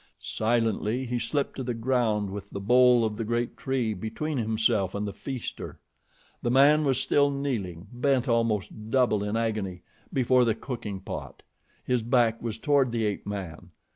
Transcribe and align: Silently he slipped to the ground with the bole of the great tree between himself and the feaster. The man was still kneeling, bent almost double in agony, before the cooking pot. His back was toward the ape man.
Silently 0.17 1.05
he 1.05 1.19
slipped 1.19 1.55
to 1.55 1.61
the 1.61 1.75
ground 1.75 2.31
with 2.31 2.49
the 2.49 2.59
bole 2.59 3.05
of 3.05 3.15
the 3.17 3.23
great 3.23 3.55
tree 3.55 3.93
between 3.93 4.39
himself 4.39 4.95
and 4.95 5.07
the 5.07 5.13
feaster. 5.13 5.77
The 6.41 6.49
man 6.49 6.83
was 6.83 6.99
still 6.99 7.29
kneeling, 7.29 7.85
bent 7.93 8.27
almost 8.27 8.89
double 8.89 9.23
in 9.23 9.37
agony, 9.37 9.83
before 10.11 10.43
the 10.43 10.55
cooking 10.55 11.01
pot. 11.01 11.43
His 11.83 12.01
back 12.01 12.41
was 12.41 12.57
toward 12.57 12.91
the 12.91 13.05
ape 13.05 13.27
man. 13.27 13.69